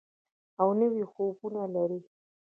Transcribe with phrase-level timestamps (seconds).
[0.61, 1.99] او نوي خوبونه لري.